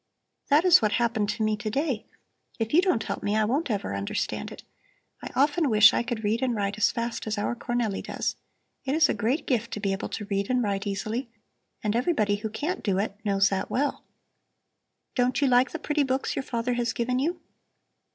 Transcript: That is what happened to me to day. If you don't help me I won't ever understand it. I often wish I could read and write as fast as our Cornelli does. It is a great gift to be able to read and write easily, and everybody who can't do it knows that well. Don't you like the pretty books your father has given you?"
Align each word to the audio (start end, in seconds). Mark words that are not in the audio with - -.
That 0.47 0.65
is 0.65 0.81
what 0.81 0.93
happened 0.93 1.29
to 1.29 1.43
me 1.43 1.55
to 1.57 1.69
day. 1.69 2.07
If 2.57 2.73
you 2.73 2.81
don't 2.81 3.03
help 3.03 3.21
me 3.21 3.35
I 3.37 3.45
won't 3.45 3.69
ever 3.69 3.93
understand 3.93 4.51
it. 4.51 4.63
I 5.21 5.29
often 5.35 5.69
wish 5.69 5.93
I 5.93 6.01
could 6.01 6.23
read 6.23 6.41
and 6.41 6.55
write 6.55 6.79
as 6.79 6.89
fast 6.91 7.27
as 7.27 7.37
our 7.37 7.55
Cornelli 7.55 8.01
does. 8.03 8.35
It 8.83 8.95
is 8.95 9.09
a 9.09 9.13
great 9.13 9.45
gift 9.45 9.69
to 9.73 9.79
be 9.79 9.91
able 9.91 10.09
to 10.09 10.25
read 10.25 10.49
and 10.49 10.63
write 10.63 10.87
easily, 10.87 11.29
and 11.83 11.95
everybody 11.95 12.37
who 12.37 12.49
can't 12.49 12.81
do 12.83 12.97
it 12.97 13.15
knows 13.23 13.49
that 13.49 13.69
well. 13.69 14.03
Don't 15.13 15.39
you 15.39 15.45
like 15.47 15.69
the 15.69 15.77
pretty 15.77 16.01
books 16.01 16.35
your 16.35 16.41
father 16.41 16.73
has 16.73 16.93
given 16.93 17.19
you?" 17.19 17.39